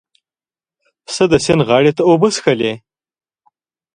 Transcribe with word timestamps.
پسه 1.05 1.23
د 1.31 1.33
سیند 1.45 1.61
غاړې 1.67 1.91
ته 1.97 2.03
اوبه 2.09 2.27
څښلې. 2.35 2.73